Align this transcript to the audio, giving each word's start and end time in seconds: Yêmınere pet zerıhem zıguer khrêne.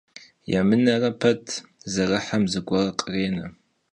Yêmınere 0.51 1.11
pet 1.19 1.45
zerıhem 1.93 2.43
zıguer 2.51 2.87
khrêne. 2.99 3.45